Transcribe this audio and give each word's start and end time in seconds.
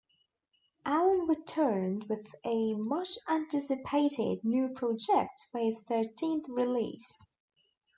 Allen 0.83 1.27
returned 1.27 2.05
with 2.09 2.33
a 2.43 2.73
much 2.73 3.09
anticipated 3.29 4.43
new 4.43 4.69
project 4.69 5.45
for 5.51 5.59
his 5.59 5.83
thirteenth 5.83 6.49
release. 6.49 7.27